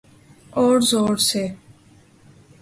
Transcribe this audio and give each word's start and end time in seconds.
أور 0.57 0.79
زور 0.89 1.15
سے۔ 1.29 1.43